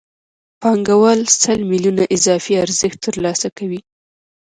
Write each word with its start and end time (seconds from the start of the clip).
پانګوال 0.61 1.19
سل 1.43 1.59
میلیونه 1.71 2.03
اضافي 2.15 2.53
ارزښت 2.65 2.97
ترلاسه 3.05 3.47
کوي 3.57 3.79